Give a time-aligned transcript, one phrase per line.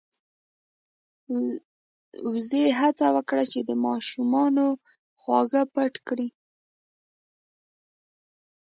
[2.31, 4.67] وزې هڅه وکړه چې د ماشومانو
[5.21, 6.27] خواږه پټ کړي.